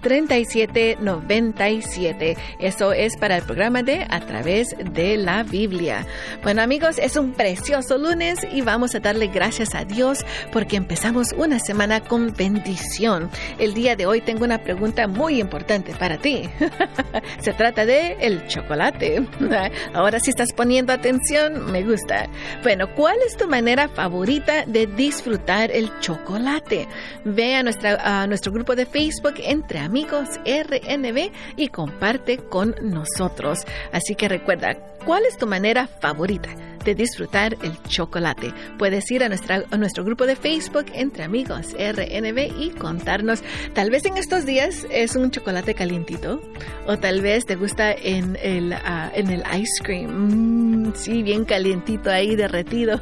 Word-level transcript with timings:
Eso 2.60 2.94
es 2.94 3.18
para 3.18 3.38
el 3.38 3.44
programa 3.44 3.84
de 3.84 4.06
A 4.10 4.20
través 4.22 4.76
de 4.94 5.18
la 5.18 5.44
Biblia. 5.44 6.06
Bueno 6.44 6.62
amigos, 6.62 7.00
es 7.00 7.16
un 7.16 7.34
precioso 7.34 7.98
lunes 7.98 8.40
y 8.52 8.62
vamos 8.62 8.96
a 8.96 9.00
darle 9.00 9.28
gracias 9.28 9.76
a 9.76 9.86
Dios 9.86 10.26
porque 10.52 10.76
empezamos 10.76 11.34
una 11.34 11.60
semana 11.60 12.02
con 12.02 12.34
bendición. 12.34 13.30
El 13.58 13.74
día 13.74 13.96
de 13.96 14.06
hoy 14.06 14.22
tengo 14.22 14.46
una 14.46 14.60
pregunta 14.60 15.08
muy 15.08 15.40
importante 15.40 15.94
para 15.94 16.18
ti. 16.18 16.50
Se 17.42 17.54
trata 17.54 17.86
de 17.86 18.18
el 18.20 18.48
chocolate. 18.48 19.26
Ahora 19.94 20.20
si 20.20 20.30
estás 20.30 20.54
poniendo 20.54 20.94
atención, 20.94 21.72
me 21.72 21.84
gusta. 21.84 22.28
Bueno, 22.64 22.94
¿cuál 22.96 23.18
es 23.26 23.36
tu 23.38 23.48
manera 23.48 23.88
favorita 23.88 24.66
de 24.66 24.88
disfrutar 24.88 25.72
el 25.72 25.92
chocolate? 26.00 26.88
Ve 27.24 27.56
a, 27.56 27.64
nuestra, 27.64 28.22
a 28.22 28.28
nuestro 28.28 28.52
grupo 28.52 28.76
de 28.76 28.86
Facebook 28.86 29.36
Entre 29.38 29.80
Amigos 29.88 30.28
RNB 30.46 31.32
y 31.56 31.70
comparte 31.70 32.40
con 32.40 32.76
nosotros. 32.82 33.60
Así 33.94 34.16
que 34.16 34.28
recuerda, 34.28 34.76
¿cuál 35.06 35.24
es 35.26 35.38
tu 35.38 35.48
manera 35.48 35.88
favorita? 35.88 36.50
de 36.88 36.96
disfrutar 36.96 37.58
el 37.64 37.82
chocolate. 37.84 38.54
Puedes 38.78 39.12
ir 39.12 39.22
a, 39.22 39.28
nuestra, 39.28 39.64
a 39.70 39.78
nuestro 39.78 40.06
grupo 40.06 40.26
de 40.26 40.38
Facebook 40.38 40.86
Entre 40.94 41.24
Amigos 41.24 41.74
RNB 41.74 42.58
y 42.58 42.70
contarnos. 42.70 43.44
Tal 43.74 43.90
vez 43.90 44.06
en 44.06 44.16
estos 44.16 44.46
días 44.46 44.88
es 44.90 45.18
un 45.18 45.30
chocolate 45.30 45.74
calientito 45.74 46.42
o 46.86 46.98
tal 46.98 47.22
vez 47.22 47.46
te 47.46 47.56
gusta 47.56 47.92
en 47.92 48.38
el, 48.42 48.72
uh, 48.72 49.12
en 49.14 49.30
el 49.30 49.44
ice 49.60 49.84
cream. 49.84 50.88
Mm, 50.88 50.94
sí, 50.96 51.24
bien 51.24 51.44
calientito 51.44 52.10
ahí 52.10 52.38
derretido. 52.38 53.02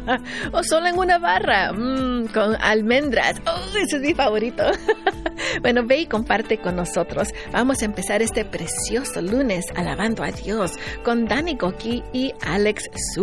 o 0.52 0.62
solo 0.62 0.88
en 0.88 0.98
una 0.98 1.18
barra 1.18 1.72
mm, 1.72 2.26
con 2.34 2.56
almendras. 2.60 3.40
Oh, 3.46 3.78
ese 3.78 3.96
es 3.96 4.02
mi 4.02 4.12
favorito. 4.12 4.62
bueno, 5.60 5.84
ve 5.84 6.00
y 6.00 6.06
comparte 6.06 6.58
con 6.58 6.76
nosotros. 6.76 7.28
Vamos 7.52 7.82
a 7.82 7.86
empezar 7.86 8.22
este 8.22 8.44
precioso 8.44 9.20
lunes 9.20 9.66
alabando 9.74 10.22
a 10.22 10.30
Dios 10.30 10.72
con 11.04 11.26
Dani 11.26 11.56
Goki 11.56 12.02
y 12.12 12.32
Alex 12.42 12.90
Su 13.14 13.22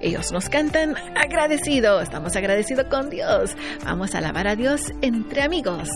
ellos 0.00 0.32
nos 0.32 0.48
cantan 0.48 0.94
agradecido. 1.16 2.00
Estamos 2.00 2.36
agradecidos 2.36 2.86
con 2.86 3.10
Dios. 3.10 3.56
Vamos 3.84 4.14
a 4.14 4.18
alabar 4.18 4.46
a 4.46 4.56
Dios 4.56 4.82
entre 5.00 5.42
amigos. 5.42 5.88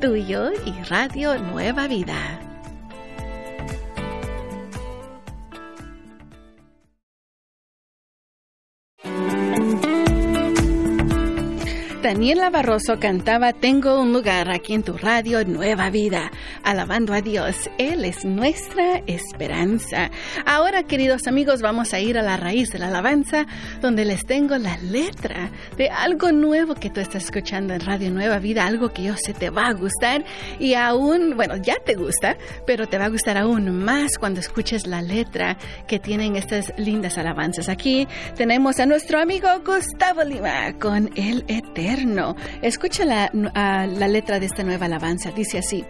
Tú 0.00 0.14
y 0.14 0.22
y 0.64 0.82
Radio 0.88 1.36
Nueva 1.38 1.88
Vida. 1.88 2.51
Daniela 12.12 12.50
Barroso 12.50 13.00
cantaba 13.00 13.54
Tengo 13.54 13.98
un 13.98 14.12
lugar 14.12 14.50
aquí 14.50 14.74
en 14.74 14.82
tu 14.82 14.98
radio 14.98 15.46
Nueva 15.46 15.88
Vida, 15.88 16.30
alabando 16.62 17.14
a 17.14 17.22
Dios. 17.22 17.70
Él 17.78 18.04
es 18.04 18.26
nuestra 18.26 19.02
esperanza. 19.06 20.10
Ahora, 20.44 20.82
queridos 20.82 21.26
amigos, 21.26 21.62
vamos 21.62 21.94
a 21.94 22.00
ir 22.00 22.18
a 22.18 22.22
la 22.22 22.36
raíz 22.36 22.68
de 22.68 22.80
la 22.80 22.88
alabanza, 22.88 23.46
donde 23.80 24.04
les 24.04 24.26
tengo 24.26 24.58
la 24.58 24.76
letra 24.76 25.50
de 25.78 25.88
algo 25.88 26.32
nuevo 26.32 26.74
que 26.74 26.90
tú 26.90 27.00
estás 27.00 27.24
escuchando 27.24 27.72
en 27.72 27.80
Radio 27.80 28.10
Nueva 28.10 28.38
Vida, 28.40 28.66
algo 28.66 28.90
que 28.90 29.04
yo 29.04 29.14
sé 29.16 29.32
te 29.32 29.48
va 29.48 29.68
a 29.68 29.72
gustar 29.72 30.22
y 30.58 30.74
aún, 30.74 31.34
bueno, 31.34 31.56
ya 31.56 31.76
te 31.82 31.94
gusta, 31.94 32.36
pero 32.66 32.86
te 32.88 32.98
va 32.98 33.06
a 33.06 33.08
gustar 33.08 33.38
aún 33.38 33.74
más 33.82 34.18
cuando 34.18 34.40
escuches 34.40 34.86
la 34.86 35.00
letra 35.00 35.56
que 35.88 35.98
tienen 35.98 36.36
estas 36.36 36.74
lindas 36.76 37.16
alabanzas. 37.16 37.70
Aquí 37.70 38.06
tenemos 38.36 38.80
a 38.80 38.84
nuestro 38.84 39.18
amigo 39.18 39.48
Gustavo 39.64 40.24
Lima 40.24 40.78
con 40.78 41.08
El 41.16 41.46
Eterno. 41.48 42.01
Escucha 42.62 43.04
la, 43.04 43.30
la 43.32 44.08
letra 44.08 44.40
de 44.40 44.46
esta 44.46 44.62
nueva 44.62 44.86
alabanza. 44.86 45.30
Dice 45.30 45.58
así, 45.58 45.84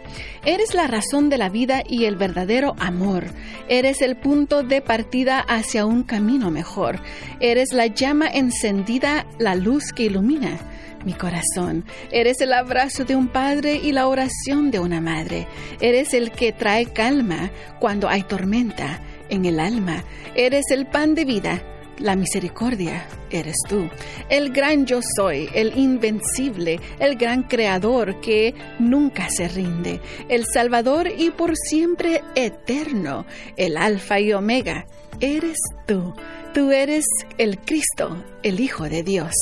Eres 0.45 0.75
la 0.75 0.87
razón 0.87 1.29
de 1.29 1.39
la 1.39 1.49
vida 1.49 1.83
y 1.89 2.05
el 2.05 2.17
verdadero 2.17 2.75
amor. 2.79 3.27
Eres 3.69 4.03
el 4.03 4.17
punto 4.17 4.63
de 4.63 4.81
partida 4.81 5.41
hacia 5.41 5.87
un 5.87 6.03
camino 6.03 6.51
mejor. 6.51 7.01
Eres 7.41 7.73
la 7.73 7.87
llama 7.87 8.29
encendida, 8.29 9.27
la 9.39 9.55
luz 9.55 9.93
que 9.95 10.05
ilumina 10.05 10.59
mi 11.05 11.15
corazón. 11.15 11.85
Eres 12.11 12.41
el 12.41 12.53
abrazo 12.53 13.05
de 13.05 13.17
un 13.17 13.29
padre 13.29 13.81
y 13.83 13.93
la 13.93 14.07
oración 14.07 14.71
de 14.71 14.79
una 14.79 15.01
madre. 15.01 15.47
Eres 15.81 16.15
el 16.15 16.31
que 16.31 16.53
trae 16.53 16.87
calma 16.87 17.51
cuando 17.81 18.09
hay 18.09 18.23
tormenta 18.23 19.01
en 19.29 19.45
el 19.45 19.59
alma. 19.59 20.05
Eres 20.35 20.71
el 20.71 20.87
pan 20.87 21.15
de 21.15 21.25
vida 21.25 21.63
la 21.99 22.17
misericordia 22.17 23.07
eres 23.31 23.57
tú. 23.69 23.89
El 24.29 24.53
gran 24.53 24.87
yo 24.87 25.01
soy, 25.17 25.49
el 25.55 25.77
invencible, 25.77 26.81
el 26.99 27.17
gran 27.17 27.45
creador 27.45 28.21
que 28.21 28.55
nunca 28.79 29.29
se 29.31 29.49
rinde. 29.49 30.01
El 30.29 30.45
Salvador 30.47 31.09
y 31.17 31.31
por 31.31 31.57
siempre 31.57 32.23
eterno. 32.35 33.27
El 33.57 33.77
Alfa 33.77 34.21
y 34.21 34.33
Omega. 34.33 34.87
Eres 35.21 35.59
tú. 35.87 36.15
Tú 36.53 36.71
eres 36.71 37.07
el 37.39 37.59
Cristo, 37.61 38.23
el 38.43 38.61
Hijo 38.61 38.89
de 38.89 39.03
Dios. 39.03 39.33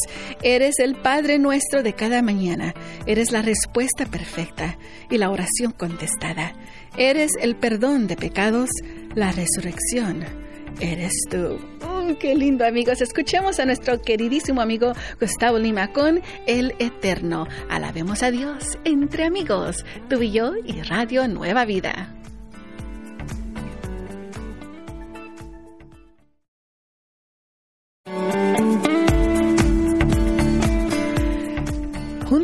Eres 0.43 0.79
el 0.79 0.95
Padre 0.95 1.39
nuestro 1.39 1.83
de 1.83 1.95
cada 1.95 2.23
mañana. 2.23 2.75
Eres 3.07 3.33
la 3.33 3.43
respuesta 3.43 4.07
perfecta 4.07 4.79
y 5.11 5.19
la 5.19 5.31
oración 5.31 5.73
contestada. 5.73 6.55
Eres 6.97 7.33
el 7.41 7.57
perdón 7.57 8.07
de 8.07 8.17
pecados, 8.17 8.71
la 9.15 9.33
resurrección 9.33 10.25
eres 10.81 11.13
tú. 11.29 11.59
Qué 12.19 12.35
lindo, 12.35 12.67
amigos. 12.67 13.01
Escuchemos 13.01 13.61
a 13.61 13.65
nuestro 13.65 14.01
queridísimo 14.01 14.61
amigo 14.61 14.93
Gustavo 15.21 15.59
Lima 15.59 15.93
con 15.93 16.23
El 16.47 16.75
Eterno. 16.79 17.47
Alabemos 17.69 18.23
a 18.23 18.31
Dios 18.31 18.79
entre 18.85 19.25
amigos, 19.25 19.85
tú 20.09 20.21
y 20.23 20.33
yo 20.33 20.53
y 20.65 20.83
Radio 20.83 21.29
Nueva 21.29 21.65
Vida. 21.65 22.20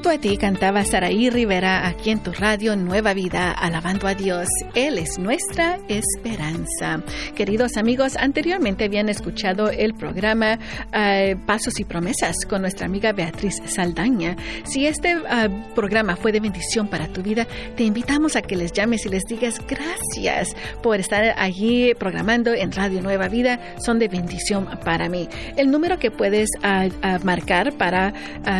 A 0.06 0.18
ti 0.18 0.38
cantaba 0.38 0.82
Saraí 0.82 1.28
Rivera 1.28 1.86
aquí 1.86 2.10
en 2.10 2.22
tu 2.22 2.32
radio 2.32 2.74
Nueva 2.74 3.12
Vida, 3.12 3.50
alabando 3.50 4.06
a 4.06 4.14
Dios. 4.14 4.48
Él 4.74 4.96
es 4.96 5.18
nuestra 5.18 5.78
esperanza. 5.88 7.02
Queridos 7.34 7.76
amigos, 7.76 8.16
anteriormente 8.16 8.84
habían 8.84 9.10
escuchado 9.10 9.68
el 9.68 9.92
programa 9.92 10.58
uh, 10.86 11.36
Pasos 11.44 11.80
y 11.80 11.84
Promesas 11.84 12.34
con 12.48 12.62
nuestra 12.62 12.86
amiga 12.86 13.12
Beatriz 13.12 13.60
Saldaña. 13.66 14.36
Si 14.64 14.86
este 14.86 15.16
uh, 15.16 15.74
programa 15.74 16.16
fue 16.16 16.32
de 16.32 16.40
bendición 16.40 16.88
para 16.88 17.08
tu 17.08 17.22
vida, 17.22 17.46
te 17.76 17.82
invitamos 17.82 18.36
a 18.36 18.42
que 18.42 18.56
les 18.56 18.72
llames 18.72 19.04
y 19.04 19.10
les 19.10 19.24
digas 19.24 19.60
gracias 19.66 20.56
por 20.82 20.98
estar 20.98 21.34
allí 21.36 21.92
programando 21.94 22.54
en 22.54 22.72
Radio 22.72 23.02
Nueva 23.02 23.28
Vida. 23.28 23.60
Son 23.84 23.98
de 23.98 24.08
bendición 24.08 24.66
para 24.82 25.10
mí. 25.10 25.28
El 25.56 25.70
número 25.70 25.98
que 25.98 26.10
puedes 26.10 26.48
uh, 26.62 27.24
marcar 27.24 27.72
para 27.74 28.14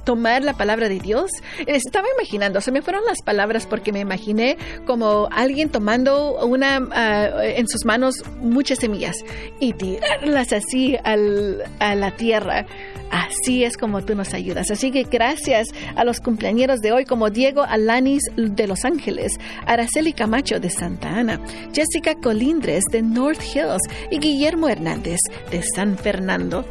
tomar 0.10 0.44
la 0.44 0.54
palabra 0.54 0.90
de 0.90 0.98
Dios. 0.98 1.30
Estaba 1.68 2.08
imaginando, 2.18 2.62
se 2.62 2.72
me 2.72 2.82
fueron 2.82 3.06
las 3.06 3.22
palabras 3.22 3.68
porque 3.68 3.92
me 3.92 4.00
imaginé 4.00 4.58
como 4.88 5.30
alguien 5.32 5.70
tomando 5.70 6.44
una 6.48 6.80
ah, 6.94 7.44
en 7.44 7.68
sus 7.68 7.86
manos 7.86 8.24
muchas 8.42 8.80
semillas 8.80 9.18
y 9.60 9.74
tirarlas 9.74 10.52
así 10.52 10.98
al, 11.04 11.62
a 11.78 11.94
la 11.94 12.10
tierra. 12.16 12.66
Así 13.12 13.64
es 13.64 13.78
como 13.78 14.04
tú 14.04 14.16
nos 14.16 14.34
ayudas. 14.34 14.72
Así 14.72 14.90
que 14.90 15.04
gracias 15.04 15.68
a 15.96 16.04
los 16.04 16.20
cumpleañeros 16.22 16.80
de 16.80 16.92
hoy 16.92 17.06
como 17.06 17.30
Diego 17.30 17.62
Alanis 17.62 18.24
de 18.36 18.66
Los 18.66 18.86
Ángeles, 18.86 19.34
Araceli 19.68 20.14
Camacho 20.14 20.60
de 20.60 20.72
Santa 20.72 21.10
Ana, 21.10 21.40
Jessica 21.72 22.16
Colindres 22.16 22.84
de 22.92 23.04
North 23.04 23.44
Hills 23.44 23.84
y 24.10 24.18
Guillermo 24.18 24.70
Hernández 24.70 25.20
de 25.52 25.62
San 25.62 26.00
Fernando. 26.00 26.66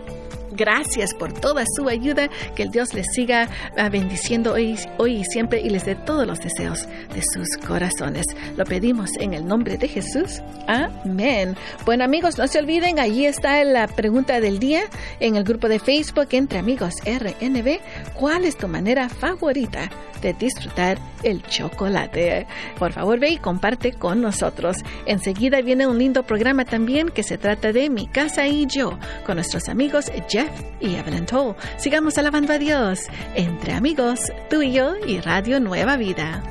Gracias 0.58 1.14
por 1.14 1.32
toda 1.32 1.64
su 1.76 1.88
ayuda. 1.88 2.28
Que 2.54 2.64
el 2.64 2.70
Dios 2.70 2.92
les 2.92 3.06
siga 3.14 3.48
ah, 3.76 3.88
bendiciendo 3.88 4.54
hoy, 4.54 4.76
hoy 4.98 5.18
y 5.18 5.24
siempre 5.24 5.60
y 5.60 5.70
les 5.70 5.86
dé 5.86 5.94
todos 5.94 6.26
los 6.26 6.40
deseos 6.40 6.86
de 7.14 7.22
sus 7.22 7.56
corazones. 7.66 8.26
Lo 8.56 8.64
pedimos 8.64 9.10
en 9.18 9.34
el 9.34 9.46
nombre 9.46 9.78
de 9.78 9.88
Jesús. 9.88 10.42
Amén. 10.66 11.56
Bueno 11.86 12.04
amigos, 12.04 12.36
no 12.36 12.48
se 12.48 12.58
olviden, 12.58 12.98
allí 12.98 13.24
está 13.24 13.62
la 13.64 13.86
pregunta 13.86 14.40
del 14.40 14.58
día 14.58 14.82
en 15.20 15.36
el 15.36 15.44
grupo 15.44 15.68
de 15.68 15.78
Facebook 15.78 16.28
entre 16.32 16.58
amigos 16.58 16.94
RNB. 17.04 17.78
¿Cuál 18.14 18.44
es 18.44 18.56
tu 18.58 18.66
manera 18.66 19.08
favorita 19.08 19.88
de 20.20 20.32
disfrutar 20.32 20.98
el 21.22 21.42
chocolate. 21.42 22.46
Por 22.78 22.92
favor, 22.92 23.18
ve 23.18 23.30
y 23.30 23.38
comparte 23.38 23.92
con 23.92 24.20
nosotros. 24.20 24.78
Enseguida 25.06 25.60
viene 25.60 25.86
un 25.86 25.98
lindo 25.98 26.24
programa 26.24 26.64
también 26.64 27.08
que 27.08 27.22
se 27.22 27.38
trata 27.38 27.72
de 27.72 27.90
Mi 27.90 28.06
casa 28.06 28.46
y 28.46 28.66
yo, 28.66 28.98
con 29.26 29.36
nuestros 29.36 29.68
amigos 29.68 30.06
Jeff 30.28 30.47
y 30.80 30.94
Evelyn 30.94 31.26
Toll. 31.26 31.54
Sigamos 31.76 32.18
alabando 32.18 32.52
a 32.52 32.58
Dios 32.58 33.06
entre 33.34 33.72
amigos, 33.72 34.32
tú 34.50 34.62
y 34.62 34.72
yo 34.72 34.94
y 35.06 35.20
Radio 35.20 35.60
Nueva 35.60 35.96
Vida. 35.96 36.42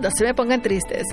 no 0.00 0.10
se 0.10 0.24
me 0.24 0.34
pongan 0.34 0.62
tristes. 0.62 1.06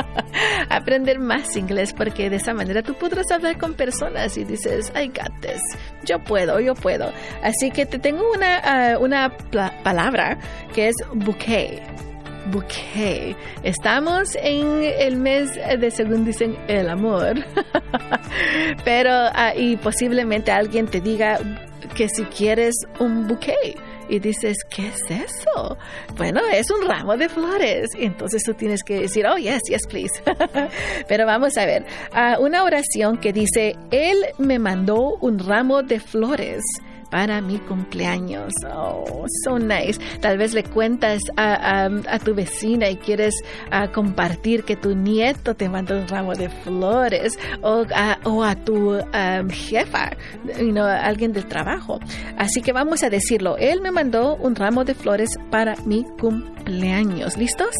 Aprender 0.68 1.18
más 1.18 1.56
inglés 1.56 1.92
porque 1.92 2.30
de 2.30 2.36
esa 2.36 2.54
manera 2.54 2.82
tú 2.82 2.94
podrás 2.94 3.28
hablar 3.30 3.58
con 3.58 3.74
personas 3.74 4.38
y 4.38 4.44
dices, 4.44 4.92
I 4.94 5.08
got 5.08 5.32
this. 5.40 5.60
Yo 6.04 6.22
puedo, 6.22 6.60
yo 6.60 6.74
puedo. 6.74 7.12
Así 7.42 7.70
que 7.70 7.86
te 7.86 7.98
tengo 7.98 8.30
una, 8.32 8.58
ah, 8.58 8.98
una 8.98 9.36
palabra 9.82 10.38
que 10.72 10.88
es 10.88 10.94
bouquet 11.12 12.11
bouquet. 12.50 13.36
Estamos 13.62 14.36
en 14.36 14.82
el 14.98 15.16
mes 15.16 15.50
de, 15.54 15.90
según 15.90 16.24
dicen, 16.24 16.56
el 16.68 16.88
amor. 16.88 17.36
Pero, 18.84 19.28
uh, 19.28 19.58
y 19.58 19.76
posiblemente 19.76 20.50
alguien 20.50 20.86
te 20.86 21.00
diga 21.00 21.38
que 21.94 22.08
si 22.08 22.24
quieres 22.24 22.74
un 22.98 23.28
bouquet. 23.28 23.78
Y 24.08 24.18
dices, 24.18 24.58
¿qué 24.68 24.88
es 24.88 25.00
eso? 25.10 25.78
Bueno, 26.16 26.40
es 26.52 26.70
un 26.70 26.86
ramo 26.86 27.16
de 27.16 27.28
flores. 27.28 27.88
Entonces 27.96 28.42
tú 28.42 28.52
tienes 28.52 28.82
que 28.82 29.00
decir, 29.00 29.26
oh, 29.26 29.38
yes, 29.38 29.62
yes, 29.68 29.86
please. 29.88 30.22
Pero 31.08 31.24
vamos 31.24 31.56
a 31.56 31.64
ver, 31.64 31.84
uh, 32.12 32.42
una 32.42 32.64
oración 32.64 33.16
que 33.18 33.32
dice, 33.32 33.76
Él 33.90 34.18
me 34.38 34.58
mandó 34.58 35.16
un 35.20 35.38
ramo 35.38 35.82
de 35.82 36.00
flores 36.00 36.62
para 37.12 37.42
mi 37.42 37.58
cumpleaños. 37.58 38.54
Oh, 38.74 39.26
so 39.44 39.58
nice. 39.58 40.00
Tal 40.20 40.38
vez 40.38 40.54
le 40.54 40.64
cuentas 40.64 41.20
a, 41.36 41.90
tu 42.24 42.34
vecina 42.34 42.88
y 42.88 42.96
quieres 42.96 43.34
compartir 43.92 44.64
que 44.64 44.76
tu 44.76 44.94
nieto 44.94 45.54
te 45.54 45.68
mandó 45.68 45.94
un 45.98 46.08
ramo 46.08 46.34
de 46.34 46.48
flores 46.48 47.38
o 47.60 47.84
a, 47.94 48.54
tu 48.64 48.98
jefa, 49.50 50.16
alguien 51.02 51.34
del 51.34 51.44
trabajo. 51.46 52.00
Así 52.38 52.62
que 52.62 52.72
vamos 52.72 53.02
a 53.02 53.10
decirlo. 53.10 53.58
Él 53.58 53.82
me 53.82 53.90
mandó 53.90 54.36
un 54.36 54.56
ramo 54.56 54.84
de 54.84 54.94
flores 54.94 55.38
para 55.50 55.76
mi 55.84 56.04
cumpleaños. 56.18 57.36
¿Listos? 57.36 57.74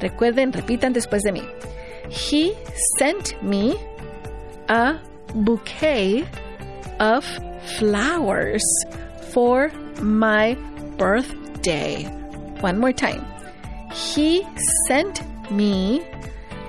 Recuerden, 0.00 0.54
repitan 0.54 0.94
después 0.94 1.22
de 1.22 1.32
mí. 1.32 1.42
He 2.08 2.54
sent 2.98 3.34
me 3.42 3.74
a 4.68 5.02
bouquet 5.34 6.24
of 7.00 7.24
flowers 7.78 8.62
for 9.32 9.70
my 10.00 10.54
birthday. 10.96 12.04
One 12.60 12.78
more 12.78 12.92
time. 12.92 13.24
He 13.92 14.46
sent 14.86 15.20
me 15.50 16.04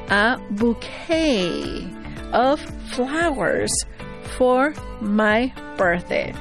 a 0.09 0.39
bouquet 0.51 1.87
of 2.33 2.59
flowers 2.89 3.71
for 4.37 4.73
my 5.01 5.53
birthday. 5.77 6.33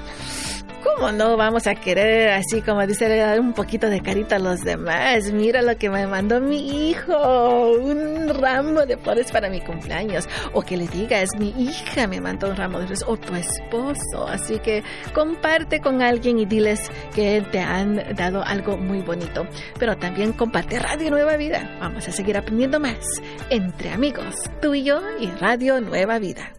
¿Cómo 0.83 1.13
no 1.13 1.37
vamos 1.37 1.67
a 1.67 1.75
querer 1.75 2.31
así 2.31 2.63
como 2.63 2.87
dice 2.87 3.09
dar 3.09 3.39
un 3.39 3.53
poquito 3.53 3.89
de 3.91 4.01
carita 4.01 4.37
a 4.37 4.39
los 4.39 4.61
demás? 4.61 5.31
Mira 5.33 5.61
lo 5.61 5.77
que 5.77 5.91
me 5.91 6.07
mandó 6.07 6.41
mi 6.41 6.91
hijo, 6.91 7.73
un 7.73 8.29
ramo 8.29 8.87
de 8.87 8.97
flores 8.97 9.31
para 9.31 9.51
mi 9.51 9.61
cumpleaños. 9.61 10.29
O 10.53 10.63
que 10.63 10.77
le 10.77 10.87
digas, 10.89 11.31
mi 11.39 11.51
hija 11.59 12.07
me 12.07 12.21
mandó 12.21 12.49
un 12.49 12.57
ramo 12.57 12.79
de 12.79 12.87
flores, 12.87 13.05
o 13.07 13.17
tu 13.17 13.35
esposo. 13.35 14.27
Así 14.27 14.59
que 14.59 14.83
comparte 15.15 15.81
con 15.81 16.01
alguien 16.01 16.39
y 16.39 16.47
diles 16.47 16.91
que 17.15 17.43
te 17.53 17.61
han 17.61 18.15
dado 18.15 18.43
algo 18.43 18.77
muy 18.77 19.03
bonito. 19.03 19.47
Pero 19.79 19.97
también 19.97 20.33
comparte 20.33 20.79
Radio 20.79 21.11
Nueva 21.11 21.37
Vida. 21.37 21.77
Vamos 21.81 22.09
a 22.09 22.13
seguir 22.13 22.37
aprendiendo 22.37 22.81
más 22.81 23.05
entre 23.51 23.91
amigos, 23.91 24.35
tú 24.63 24.75
y 24.75 24.85
yo 24.85 25.01
y 25.19 25.27
Radio 25.41 25.81
Nueva 25.81 26.19
Vida. 26.19 26.53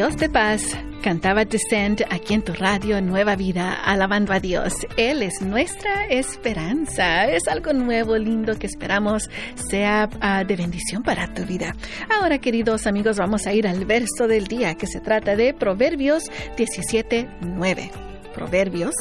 Dios 0.00 0.16
de 0.16 0.30
paz. 0.30 0.62
Cantaba 1.02 1.44
Descend 1.44 2.06
aquí 2.08 2.32
en 2.32 2.40
tu 2.40 2.54
radio 2.54 3.02
Nueva 3.02 3.36
Vida, 3.36 3.74
alabando 3.84 4.32
a 4.32 4.40
Dios. 4.40 4.72
Él 4.96 5.22
es 5.22 5.42
nuestra 5.42 6.06
esperanza. 6.06 7.26
Es 7.26 7.46
algo 7.46 7.74
nuevo, 7.74 8.16
lindo 8.16 8.58
que 8.58 8.66
esperamos 8.66 9.28
sea 9.68 10.08
ah, 10.22 10.42
de 10.42 10.56
bendición 10.56 11.02
para 11.02 11.34
tu 11.34 11.44
vida. 11.44 11.76
Ahora, 12.18 12.38
queridos 12.38 12.86
amigos, 12.86 13.18
vamos 13.18 13.46
a 13.46 13.52
ir 13.52 13.68
al 13.68 13.84
verso 13.84 14.26
del 14.26 14.46
día 14.46 14.74
que 14.74 14.86
se 14.86 15.00
trata 15.00 15.36
de 15.36 15.52
Proverbios 15.52 16.22
17.9. 16.56 17.90
Proverbios 18.32 18.94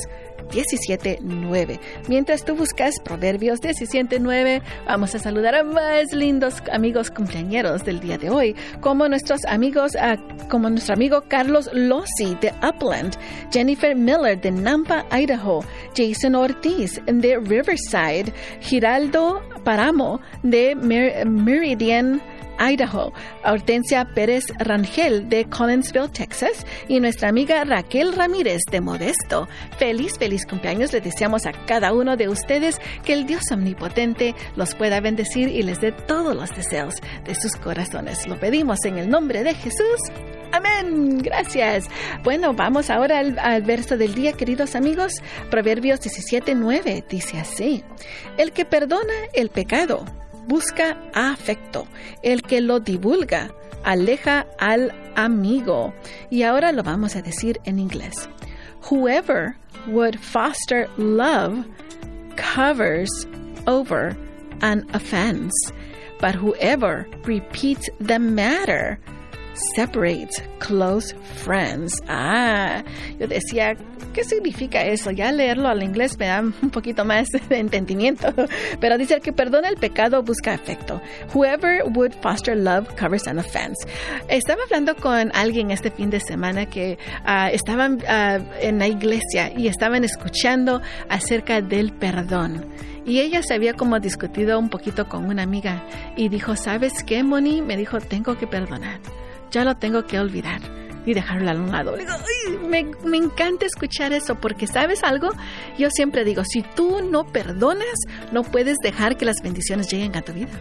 17.9. 0.51 1.79
Mientras 2.07 2.43
tú 2.43 2.55
buscas 2.55 2.95
Proverbios 3.03 3.61
17.9, 3.61 4.61
vamos 4.85 5.15
a 5.15 5.19
saludar 5.19 5.55
a 5.55 5.63
más 5.63 6.11
lindos 6.13 6.61
amigos 6.71 7.11
cumpleañeros 7.11 7.83
del 7.83 7.99
día 7.99 8.17
de 8.17 8.29
hoy, 8.29 8.55
como 8.81 9.07
nuestros 9.07 9.45
amigos, 9.45 9.95
ah, 9.99 10.17
como 10.49 10.69
nuestro 10.69 10.93
amigo 10.93 11.23
Carlos 11.27 11.69
Lossi 11.73 12.35
de 12.41 12.53
Upland, 12.67 13.15
Jennifer 13.51 13.95
Miller 13.95 14.39
de 14.39 14.51
Nampa, 14.51 15.05
Idaho, 15.11 15.63
Jason 15.95 16.35
Ortiz 16.35 17.01
de 17.05 17.37
Riverside, 17.37 18.33
Giraldo 18.61 19.41
Paramo 19.63 20.19
de 20.43 20.75
Meridian, 20.75 22.21
Idaho, 22.59 23.13
Hortensia 23.43 24.05
Pérez 24.13 24.45
Rangel 24.59 25.29
de 25.29 25.45
Collinsville, 25.45 26.09
Texas, 26.09 26.65
y 26.87 26.99
nuestra 26.99 27.29
amiga 27.29 27.63
Raquel 27.63 28.13
Ramírez 28.13 28.61
de 28.69 28.81
Modesto. 28.81 29.47
Feliz, 29.77 30.17
feliz 30.17 30.45
cumpleaños. 30.45 30.93
Le 30.93 31.01
deseamos 31.01 31.45
a 31.45 31.51
cada 31.65 31.93
uno 31.93 32.17
de 32.17 32.29
ustedes 32.29 32.79
que 33.03 33.13
el 33.13 33.25
Dios 33.25 33.43
omnipotente 33.51 34.35
los 34.55 34.75
pueda 34.75 34.99
bendecir 34.99 35.49
y 35.49 35.63
les 35.63 35.81
dé 35.81 35.91
todos 35.91 36.35
los 36.35 36.55
deseos 36.55 36.95
de 37.25 37.35
sus 37.35 37.55
corazones. 37.55 38.27
Lo 38.27 38.39
pedimos 38.39 38.83
en 38.85 38.97
el 38.97 39.09
nombre 39.09 39.43
de 39.43 39.53
Jesús. 39.53 39.99
Amén. 40.51 41.19
Gracias. 41.19 41.85
Bueno, 42.23 42.53
vamos 42.53 42.89
ahora 42.89 43.19
al, 43.19 43.61
verso 43.63 43.97
del 43.97 44.15
día, 44.15 44.33
queridos 44.33 44.75
amigos. 44.75 45.13
Proverbios 45.51 45.99
17:9 46.01 47.05
dice 47.07 47.39
así: 47.39 47.83
El 48.37 48.51
que 48.51 48.65
perdona 48.65 49.13
el 49.33 49.49
pecado 49.49 50.05
busca 50.49 50.97
afecto. 51.13 51.87
El 52.23 52.41
que 52.41 52.59
lo 52.59 52.81
divulga 52.81 53.51
aleja 53.83 54.47
al 54.59 54.91
amigo. 55.15 55.93
Y 56.29 56.43
ahora 56.43 56.73
lo 56.73 56.83
vamos 56.83 57.15
a 57.15 57.21
decir 57.21 57.59
en 57.63 57.79
inglés. 57.79 58.27
Whoever 58.89 59.55
would 59.87 60.19
foster 60.19 60.89
love 60.97 61.65
covers 62.35 63.09
over 63.67 64.17
an 64.61 64.85
offense, 64.93 65.53
but 66.19 66.35
whoever 66.35 67.07
repeats 67.25 67.89
the 67.99 68.19
matter 68.19 68.99
separates 69.75 70.41
close 70.59 71.13
friends. 71.43 72.01
Ah, 72.07 72.83
yo 73.19 73.27
decía, 73.27 73.77
¿qué 74.13 74.23
significa 74.23 74.83
eso? 74.83 75.11
Ya 75.11 75.31
leerlo 75.31 75.67
al 75.67 75.83
inglés 75.83 76.17
me 76.17 76.27
da 76.27 76.41
un 76.41 76.69
poquito 76.69 77.05
más 77.05 77.27
de 77.49 77.57
entendimiento. 77.57 78.33
Pero 78.79 78.97
dice 78.97 79.19
que 79.21 79.33
perdona 79.33 79.69
el 79.69 79.77
pecado 79.77 80.23
busca 80.23 80.53
afecto. 80.53 81.01
Whoever 81.33 81.83
would 81.95 82.13
foster 82.21 82.55
love 82.55 82.87
covers 82.99 83.27
an 83.27 83.39
offense. 83.39 83.87
Estaba 84.27 84.61
hablando 84.63 84.95
con 84.95 85.31
alguien 85.35 85.71
este 85.71 85.91
fin 85.91 86.09
de 86.09 86.19
semana 86.19 86.65
que 86.65 86.97
uh, 87.25 87.53
estaban 87.53 87.95
uh, 87.95 88.43
en 88.61 88.79
la 88.79 88.87
iglesia 88.87 89.51
y 89.55 89.67
estaban 89.67 90.03
escuchando 90.03 90.81
acerca 91.09 91.61
del 91.61 91.93
perdón. 91.93 92.65
Y 93.05 93.19
ella 93.19 93.41
se 93.41 93.53
había 93.53 93.73
como 93.73 93.99
discutido 93.99 94.59
un 94.59 94.69
poquito 94.69 95.07
con 95.07 95.25
una 95.25 95.43
amiga 95.43 95.83
y 96.15 96.29
dijo, 96.29 96.55
¿sabes 96.55 97.03
qué, 97.03 97.23
Moni? 97.23 97.61
Me 97.61 97.75
dijo, 97.75 97.99
tengo 97.99 98.37
que 98.37 98.45
perdonar 98.45 98.99
ya 99.51 99.63
lo 99.63 99.75
tengo 99.75 100.05
que 100.05 100.19
olvidar 100.19 100.78
y 101.09 101.13
dejarlo 101.13 101.49
a 101.49 101.53
un 101.53 101.71
lado. 101.71 101.95
me, 102.67 102.83
me, 103.03 103.17
encanta 103.17 103.65
escuchar 103.65 104.13
eso 104.13 104.35
porque, 104.35 104.67
¿sabes 104.67 105.03
algo? 105.03 105.29
Yo 105.77 105.89
siempre 105.89 106.23
digo, 106.23 106.43
si 106.45 106.61
tú 106.61 107.01
no 107.01 107.25
perdonas, 107.25 107.97
no 108.31 108.43
puedes 108.43 108.77
dejar 108.83 109.17
que 109.17 109.25
las 109.25 109.41
bendiciones 109.41 109.89
lleguen 109.89 110.15
a 110.15 110.21
tu 110.21 110.33
vida. 110.33 110.51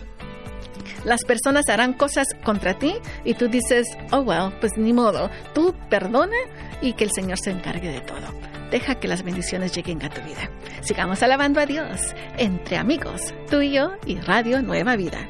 Las 1.04 1.24
personas 1.24 1.68
harán 1.68 1.92
cosas 1.92 2.28
contra 2.44 2.78
ti 2.78 2.94
y 3.24 3.34
tú 3.34 3.48
dices, 3.48 3.86
oh, 4.10 4.20
well, 4.20 4.52
pues 4.60 4.76
ni 4.76 4.92
modo. 4.92 5.30
Tú 5.54 5.74
perdona 5.90 6.36
y 6.80 6.94
que 6.94 7.04
el 7.04 7.10
Señor 7.10 7.38
se 7.38 7.50
encargue 7.50 7.90
de 7.90 8.00
todo. 8.00 8.34
Deja 8.70 8.96
que 8.96 9.08
las 9.08 9.22
bendiciones 9.22 9.72
lleguen 9.72 10.02
a 10.02 10.10
tu 10.10 10.20
vida. 10.22 10.50
Sigamos 10.80 11.22
alabando 11.22 11.60
a 11.60 11.66
Dios 11.66 12.14
entre 12.36 12.76
amigos, 12.76 13.34
tú 13.50 13.60
y 13.60 13.72
yo 13.72 13.92
y 14.06 14.16
Radio 14.16 14.60
Nueva 14.62 14.96
Vida. 14.96 15.28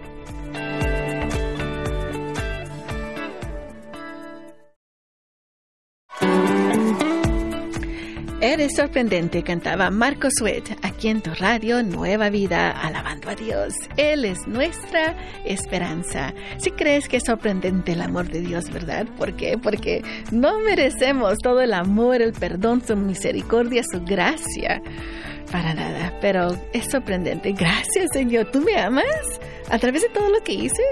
Eres 8.48 8.76
sorprendente, 8.76 9.42
cantaba 9.42 9.90
Marco 9.90 10.28
Sweat 10.30 10.70
aquí 10.82 11.08
en 11.08 11.20
tu 11.20 11.34
radio 11.34 11.82
Nueva 11.82 12.30
Vida, 12.30 12.70
alabando 12.70 13.28
a 13.28 13.34
Dios. 13.34 13.74
Él 13.98 14.24
es 14.24 14.38
nuestra 14.46 15.14
esperanza. 15.44 16.32
Si 16.56 16.70
crees 16.70 17.08
que 17.08 17.18
es 17.18 17.24
sorprendente 17.26 17.92
el 17.92 18.00
amor 18.00 18.30
de 18.30 18.40
Dios, 18.40 18.70
¿verdad? 18.70 19.06
¿Por 19.18 19.36
qué? 19.36 19.58
Porque 19.58 20.02
no 20.32 20.60
merecemos 20.60 21.36
todo 21.42 21.60
el 21.60 21.74
amor, 21.74 22.22
el 22.22 22.32
perdón, 22.32 22.82
su 22.82 22.96
misericordia, 22.96 23.82
su 23.82 24.00
gracia. 24.00 24.80
Para 25.52 25.74
nada, 25.74 26.14
pero 26.22 26.48
es 26.72 26.90
sorprendente. 26.90 27.52
Gracias, 27.52 28.08
Señor. 28.14 28.50
¿Tú 28.50 28.62
me 28.62 28.80
amas? 28.80 29.04
A 29.70 29.78
través 29.78 30.02
de 30.02 30.08
todo 30.08 30.30
lo 30.30 30.40
que 30.42 30.52
hice. 30.52 30.82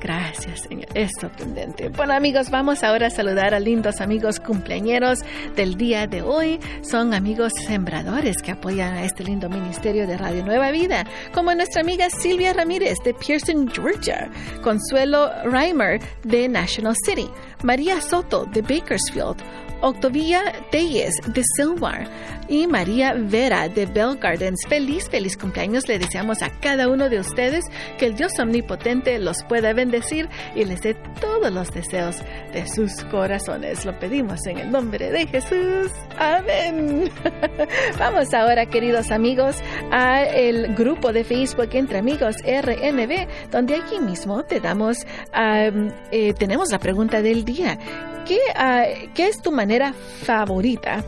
Gracias, 0.00 0.60
Señor. 0.60 0.86
Es 0.94 1.10
sorprendente. 1.20 1.88
Bueno, 1.88 2.14
amigos, 2.14 2.50
vamos 2.50 2.84
ahora 2.84 3.08
a 3.08 3.10
saludar 3.10 3.54
a 3.54 3.60
lindos 3.60 4.00
amigos 4.00 4.38
cumpleañeros 4.40 5.20
del 5.56 5.76
día 5.76 6.06
de 6.06 6.22
hoy. 6.22 6.60
Son 6.82 7.14
amigos 7.14 7.52
sembradores 7.66 8.36
que 8.42 8.52
apoyan 8.52 8.94
a 8.94 9.04
este 9.04 9.24
lindo 9.24 9.48
ministerio 9.48 10.06
de 10.06 10.16
Radio 10.16 10.44
Nueva 10.44 10.70
Vida, 10.70 11.04
como 11.34 11.54
nuestra 11.54 11.82
amiga 11.82 12.08
Silvia 12.10 12.52
Ramírez 12.52 12.98
de 13.04 13.14
Pearson, 13.14 13.68
Georgia, 13.68 14.30
Consuelo 14.62 15.30
Reimer 15.44 16.00
de 16.24 16.48
National 16.48 16.94
City, 17.04 17.28
María 17.62 18.00
Soto 18.00 18.44
de 18.46 18.62
Bakersfield, 18.62 19.36
Octavia 19.82 20.52
Telles 20.70 21.14
de 21.26 21.42
Silmar 21.56 22.08
y 22.48 22.66
María 22.66 23.14
Vera 23.14 23.68
de 23.68 23.86
Bell 23.86 24.16
Gardens. 24.18 24.60
Feliz, 24.68 25.08
feliz 25.08 25.36
cumpleaños 25.36 25.86
le 25.88 25.98
deseamos 25.98 26.42
a 26.42 26.50
cada 26.50 26.88
uno 26.88 27.08
de 27.08 27.20
ustedes 27.20 27.64
que 27.98 28.06
el 28.06 28.16
Dios 28.16 28.38
omnipotente 28.38 29.18
los 29.18 29.44
pueda 29.48 29.72
bendecir 29.72 30.28
y 30.54 30.64
les 30.64 30.82
dé 30.82 30.94
todos 31.20 31.52
los 31.52 31.70
deseos 31.70 32.16
de 32.52 32.66
sus 32.66 33.04
corazones. 33.04 33.84
Lo 33.84 33.98
pedimos 33.98 34.44
en 34.46 34.58
el 34.58 34.70
nombre 34.70 35.10
de 35.10 35.26
Jesús. 35.26 35.92
Amén. 36.18 37.10
Vamos 37.98 38.34
ahora, 38.34 38.66
queridos 38.66 39.10
amigos, 39.10 39.56
a 39.90 40.24
el 40.24 40.74
grupo 40.74 41.12
de 41.12 41.24
Facebook 41.24 41.70
Entre 41.72 41.98
Amigos 41.98 42.36
RNB, 42.44 43.50
donde 43.50 43.76
aquí 43.76 44.00
mismo 44.00 44.42
te 44.44 44.60
damos, 44.60 45.06
eh, 45.32 46.34
tenemos 46.38 46.70
la 46.70 46.78
pregunta 46.78 47.22
del 47.22 47.44
día. 47.44 47.78
¿Qué, 48.26 48.38
ah, 48.54 48.84
¿Qué 49.14 49.28
es 49.28 49.40
tu 49.42 49.50
manera 49.50 49.92
favorita 49.92 51.04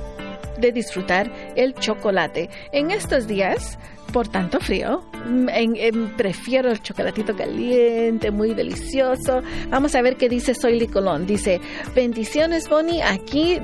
de 0.58 0.72
disfrutar 0.72 1.30
el 1.56 1.74
chocolate? 1.74 2.50
En 2.72 2.90
estos 2.90 3.26
días, 3.26 3.78
por 4.12 4.28
tanto 4.28 4.60
frío, 4.60 5.02
prefiero 6.16 6.70
el 6.70 6.82
chocolatito 6.82 7.34
caliente, 7.34 8.30
muy 8.30 8.54
delicioso. 8.54 9.42
Vamos 9.70 9.94
a 9.94 10.02
ver 10.02 10.16
qué 10.16 10.28
dice 10.28 10.54
Soy 10.54 10.86
Colón. 10.86 11.26
Dice, 11.26 11.60
bendiciones 11.94 12.68
Bonnie, 12.68 13.02
aquí 13.02 13.58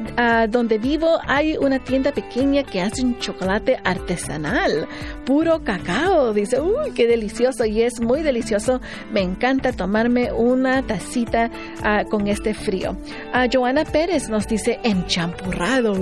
donde 0.49 0.79
vivo 0.79 1.19
hay 1.27 1.57
una 1.57 1.79
tienda 1.79 2.13
pequeña 2.13 2.63
que 2.63 2.81
hace 2.81 3.03
un 3.03 3.19
chocolate 3.19 3.79
artesanal, 3.85 4.89
puro 5.25 5.63
cacao. 5.63 6.33
Dice, 6.33 6.61
uy, 6.61 6.93
qué 6.95 7.07
delicioso 7.07 7.65
y 7.65 7.83
es 7.83 8.01
muy 8.01 8.23
delicioso. 8.23 8.81
Me 9.13 9.21
encanta 9.21 9.73
tomarme 9.73 10.33
una 10.33 10.83
tacita 10.87 11.51
ah, 11.83 12.05
con 12.09 12.27
este 12.29 12.55
frío. 12.55 12.97
A 13.33 13.47
Joana 13.53 13.85
Pérez 13.85 14.29
nos 14.29 14.47
dice, 14.47 14.79
enchampurrado. 14.83 15.95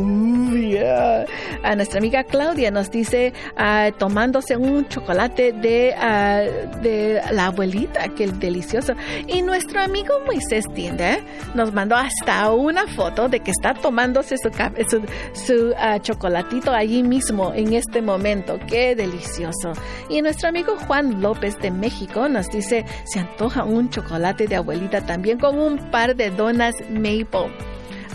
A 1.62 1.74
nuestra 1.76 1.98
amiga 1.98 2.24
Claudia 2.24 2.70
nos 2.70 2.90
dice, 2.90 3.32
ah, 3.56 3.90
tomándose 4.36 4.56
un 4.56 4.88
chocolate 4.88 5.52
Ah, 5.98 6.42
de, 6.82 7.20
la 7.32 7.46
abuelita, 7.46 8.08
que 8.08 8.26
delicioso. 8.26 8.94
Y 9.26 9.42
nuestro 9.42 9.80
amigo 9.80 10.14
Moisés 10.26 10.64
Tiende 10.74 11.22
nos 11.54 11.72
mandó 11.72 11.96
hasta 11.96 12.52
una 12.52 12.86
foto 12.86 13.28
de 13.28 13.40
que 13.40 13.50
está 13.50 13.74
tomándose 13.74 14.36
su, 14.38 14.50
su, 14.88 15.06
su 15.32 15.74
ah, 15.78 15.98
chocolatito 16.00 16.72
allí 16.72 17.02
mismo 17.02 17.52
en 17.54 17.72
este 17.72 18.02
momento. 18.02 18.58
Qué 18.66 18.94
delicioso. 18.94 19.72
Y 20.08 20.22
nuestro 20.22 20.48
amigo 20.48 20.76
Juan 20.86 21.22
López 21.22 21.58
de 21.60 21.70
México 21.70 22.28
nos 22.28 22.48
dice, 22.50 22.84
se 23.04 23.20
antoja 23.20 23.64
un 23.64 23.88
chocolate 23.90 24.46
de 24.46 24.56
abuelita 24.56 25.00
también 25.00 25.38
con 25.38 25.58
un 25.58 25.90
par 25.90 26.16
de 26.16 26.30
donas 26.30 26.74
maple. 26.90 27.50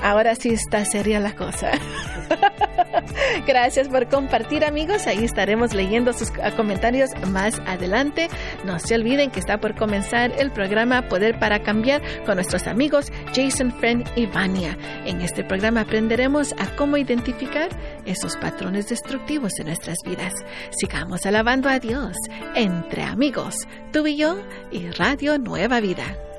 Ahora 0.03 0.35
sí 0.35 0.49
está 0.49 0.85
seria 0.85 1.19
la 1.19 1.35
cosa. 1.35 1.71
Gracias 3.47 3.87
por 3.89 4.07
compartir 4.07 4.65
amigos. 4.65 5.07
Ahí 5.07 5.23
estaremos 5.23 5.73
leyendo 5.73 6.13
sus 6.13 6.31
comentarios 6.55 7.09
más 7.27 7.59
adelante. 7.65 8.29
No 8.63 8.79
se 8.79 8.95
olviden 8.95 9.31
que 9.31 9.39
está 9.39 9.59
por 9.59 9.75
comenzar 9.75 10.31
el 10.37 10.51
programa 10.51 11.07
Poder 11.07 11.39
para 11.39 11.61
Cambiar 11.61 12.01
con 12.25 12.35
nuestros 12.35 12.67
amigos 12.67 13.11
Jason 13.33 13.71
Friend 13.71 14.07
y 14.15 14.25
Vania. 14.25 14.77
En 15.05 15.21
este 15.21 15.43
programa 15.43 15.81
aprenderemos 15.81 16.53
a 16.53 16.75
cómo 16.75 16.97
identificar 16.97 17.69
esos 18.05 18.35
patrones 18.37 18.89
destructivos 18.89 19.53
en 19.59 19.67
nuestras 19.67 19.97
vidas. 20.05 20.33
Sigamos 20.71 21.25
alabando 21.25 21.69
a 21.69 21.79
Dios 21.79 22.15
entre 22.55 23.03
amigos, 23.03 23.55
tú 23.91 24.07
y 24.07 24.17
yo 24.17 24.37
y 24.71 24.89
Radio 24.91 25.37
Nueva 25.37 25.79
Vida. 25.79 26.30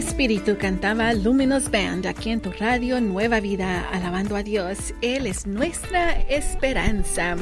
Espíritu 0.00 0.56
cantaba 0.56 1.12
Luminous 1.12 1.70
Band 1.70 2.06
aquí 2.06 2.30
en 2.30 2.40
tu 2.40 2.50
radio 2.52 3.02
Nueva 3.02 3.38
Vida, 3.38 3.86
alabando 3.92 4.34
a 4.34 4.42
Dios. 4.42 4.94
Él 5.02 5.26
es 5.26 5.46
nuestra 5.46 6.12
esperanza. 6.22 7.36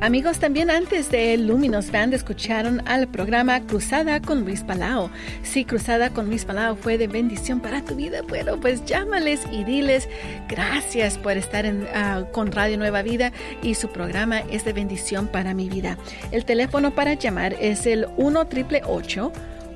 Amigos, 0.00 0.38
también 0.38 0.70
antes 0.70 1.10
de 1.10 1.36
Luminous 1.36 1.90
Band 1.90 2.14
escucharon 2.14 2.86
al 2.86 3.08
programa 3.08 3.66
Cruzada 3.66 4.22
con 4.22 4.44
Luis 4.44 4.62
Palao. 4.62 5.10
Si 5.42 5.64
Cruzada 5.64 6.10
con 6.10 6.26
Luis 6.26 6.44
Palao 6.44 6.76
fue 6.76 6.98
de 6.98 7.08
bendición 7.08 7.58
para 7.58 7.84
tu 7.84 7.96
vida, 7.96 8.22
bueno, 8.22 8.60
pues 8.60 8.84
llámales 8.84 9.40
y 9.50 9.64
diles 9.64 10.08
gracias 10.48 11.18
por 11.18 11.36
estar 11.36 11.66
en, 11.66 11.84
ah, 11.94 12.26
con 12.30 12.52
Radio 12.52 12.78
Nueva 12.78 13.02
Vida 13.02 13.32
y 13.60 13.74
su 13.74 13.88
programa 13.88 14.38
es 14.52 14.64
de 14.64 14.72
bendición 14.72 15.26
para 15.26 15.52
mi 15.52 15.68
vida. 15.68 15.98
El 16.30 16.44
teléfono 16.44 16.94
para 16.94 17.14
llamar 17.14 17.56
es 17.60 17.86
el 17.86 18.06
1 18.16 18.46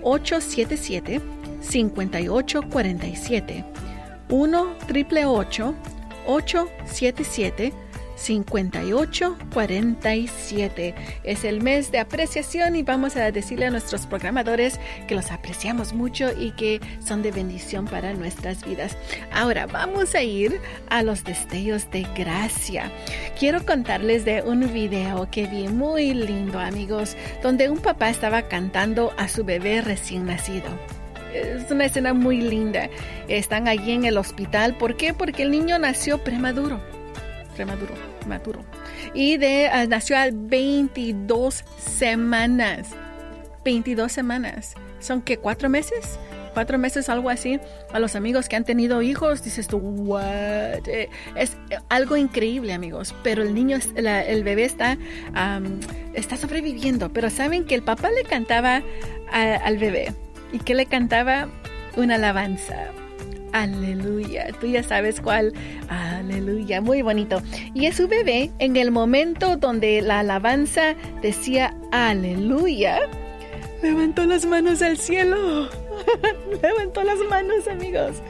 877 0.02 1.37
5847 1.68 3.64
1 4.28 4.74
877 6.26 7.72
5847 8.18 10.94
Es 11.22 11.44
el 11.44 11.62
mes 11.62 11.92
de 11.92 12.00
apreciación 12.00 12.74
y 12.76 12.82
vamos 12.82 13.16
a 13.16 13.30
decirle 13.30 13.66
a 13.66 13.70
nuestros 13.70 14.06
programadores 14.06 14.80
que 15.06 15.14
los 15.14 15.30
apreciamos 15.30 15.92
mucho 15.92 16.30
y 16.38 16.52
que 16.52 16.80
son 17.04 17.20
de 17.22 17.30
bendición 17.30 17.84
para 17.86 18.14
nuestras 18.14 18.64
vidas. 18.64 18.96
Ahora 19.32 19.66
vamos 19.66 20.14
a 20.14 20.22
ir 20.22 20.58
a 20.90 21.02
los 21.02 21.24
destellos 21.24 21.90
de 21.90 22.06
gracia. 22.16 22.90
Quiero 23.38 23.64
contarles 23.64 24.24
de 24.24 24.42
un 24.42 24.72
video 24.72 25.30
que 25.30 25.46
vi 25.46 25.68
muy 25.68 26.12
lindo, 26.12 26.58
amigos, 26.58 27.16
donde 27.42 27.70
un 27.70 27.78
papá 27.78 28.10
estaba 28.10 28.48
cantando 28.48 29.12
a 29.16 29.28
su 29.28 29.44
bebé 29.44 29.80
recién 29.80 30.26
nacido 30.26 30.97
es 31.32 31.70
una 31.70 31.86
escena 31.86 32.14
muy 32.14 32.40
linda. 32.40 32.88
Están 33.28 33.68
allí 33.68 33.92
en 33.92 34.04
el 34.04 34.16
hospital. 34.18 34.76
¿Por 34.76 34.96
qué? 34.96 35.14
Porque 35.14 35.42
el 35.42 35.50
niño 35.50 35.78
nació 35.78 36.18
premaduro. 36.18 36.80
Premaduro, 37.54 37.94
prematuro. 38.20 38.64
Y 39.14 39.36
de, 39.36 39.68
ah, 39.68 39.86
nació 39.86 40.16
a 40.16 40.28
22 40.32 41.64
semanas. 41.78 42.88
22 43.64 44.12
semanas. 44.12 44.74
¿Son 45.00 45.22
qué? 45.22 45.36
¿Cuatro 45.36 45.68
meses? 45.68 46.18
cuatro 46.58 46.76
meses, 46.76 47.08
algo 47.08 47.30
así, 47.30 47.60
a 47.92 48.00
los 48.00 48.16
amigos 48.16 48.48
que 48.48 48.56
han 48.56 48.64
tenido 48.64 49.00
hijos, 49.00 49.44
dices 49.44 49.68
tú? 49.68 50.18
Eh, 50.18 51.08
es 51.36 51.56
algo 51.88 52.16
increíble, 52.16 52.72
amigos, 52.72 53.14
pero 53.22 53.42
el 53.42 53.54
niño, 53.54 53.78
el 53.94 54.42
bebé 54.42 54.64
está, 54.64 54.98
está 56.14 56.36
sobreviviendo, 56.36 57.12
pero 57.12 57.30
saben 57.30 57.64
que 57.64 57.76
el 57.76 57.84
papá 57.84 58.10
le 58.10 58.24
cantaba 58.24 58.82
al 59.30 59.78
bebé, 59.78 60.12
y 60.52 60.58
que 60.58 60.74
le 60.74 60.86
cantaba 60.86 61.48
una 61.96 62.16
alabanza. 62.16 62.88
Aleluya, 63.52 64.48
tú 64.60 64.66
ya 64.66 64.82
sabes 64.82 65.20
cuál. 65.20 65.52
Aleluya, 65.88 66.80
muy 66.80 67.02
bonito. 67.02 67.40
Y 67.74 67.90
su 67.92 68.06
bebé 68.06 68.50
en 68.58 68.76
el 68.76 68.90
momento 68.90 69.56
donde 69.56 70.02
la 70.02 70.20
alabanza 70.20 70.94
decía 71.22 71.74
aleluya. 71.90 73.00
Levantó 73.82 74.24
las 74.26 74.44
manos 74.44 74.82
al 74.82 74.98
cielo. 74.98 75.68
Levantó 76.62 77.02
las 77.04 77.18
manos, 77.30 77.66
amigos. 77.68 78.22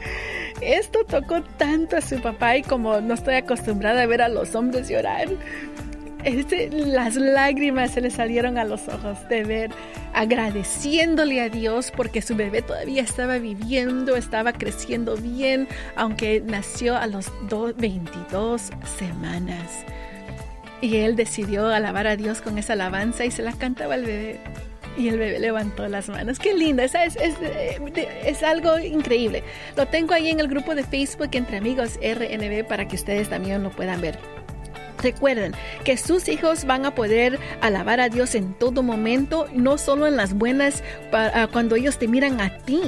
Esto 0.61 1.03
tocó 1.05 1.41
tanto 1.57 1.97
a 1.97 2.01
su 2.01 2.21
papá 2.21 2.57
y 2.57 2.63
como 2.63 3.01
no 3.01 3.13
estoy 3.13 3.35
acostumbrada 3.35 4.03
a 4.03 4.05
ver 4.05 4.21
a 4.21 4.29
los 4.29 4.55
hombres 4.55 4.89
llorar, 4.89 5.27
las 6.23 7.15
lágrimas 7.15 7.91
se 7.91 8.01
le 8.01 8.09
salieron 8.09 8.57
a 8.57 8.65
los 8.65 8.87
ojos 8.87 9.17
de 9.29 9.43
ver, 9.43 9.71
agradeciéndole 10.13 11.41
a 11.41 11.49
Dios 11.49 11.91
porque 11.95 12.21
su 12.21 12.35
bebé 12.35 12.61
todavía 12.61 13.01
estaba 13.01 13.37
viviendo, 13.37 14.15
estaba 14.15 14.53
creciendo 14.53 15.15
bien, 15.15 15.67
aunque 15.95 16.41
nació 16.45 16.97
a 16.97 17.07
los 17.07 17.31
22 17.77 18.71
semanas. 18.97 19.85
Y 20.81 20.97
él 20.97 21.15
decidió 21.15 21.67
alabar 21.67 22.07
a 22.07 22.15
Dios 22.15 22.41
con 22.41 22.57
esa 22.57 22.73
alabanza 22.73 23.25
y 23.25 23.31
se 23.31 23.41
la 23.41 23.53
cantaba 23.53 23.95
al 23.95 24.05
bebé. 24.05 24.39
Y 24.97 25.07
el 25.07 25.17
bebé 25.17 25.39
levantó 25.39 25.87
las 25.87 26.09
manos. 26.09 26.39
Qué 26.39 26.53
lindo, 26.53 26.81
es, 26.83 26.95
es, 26.95 27.15
es, 27.15 28.43
algo 28.43 28.77
increíble. 28.79 29.43
Lo 29.77 29.85
tengo 29.85 30.13
ahí 30.13 30.29
en 30.29 30.39
el 30.39 30.47
grupo 30.47 30.75
de 30.75 30.83
Facebook 30.83 31.29
entre 31.33 31.57
amigos 31.57 31.97
RNB 32.01 32.65
para 32.67 32.87
que 32.87 32.95
ustedes 32.95 33.29
también 33.29 33.63
lo 33.63 33.69
puedan 33.69 34.01
ver. 34.01 34.38
Recuerden 35.01 35.53
que 35.83 35.97
sus 35.97 36.27
hijos 36.27 36.65
van 36.65 36.85
a 36.85 36.95
poder 36.95 37.39
alabar 37.61 37.99
a 37.99 38.09
Dios 38.09 38.35
en 38.35 38.53
todo 38.53 38.83
momento, 38.83 39.47
no 39.53 39.77
solo 39.77 40.07
en 40.07 40.17
las 40.17 40.33
buenas, 40.33 40.83
ah, 41.13 41.47
cuando 41.51 41.75
ellos 41.75 41.97
te 41.97 42.07
miran 42.07 42.41
a 42.41 42.57
ti, 42.59 42.81